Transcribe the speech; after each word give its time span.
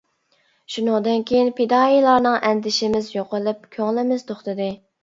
شۇنىڭدىن 0.75 1.25
كېيىن 1.31 1.51
پىدائىيلارنىڭ 1.59 2.39
ئەندىشىمىز 2.49 3.13
يوقىلىپ، 3.21 3.73
كۆڭلىمىز 3.79 4.31
توختىدى. 4.33 4.75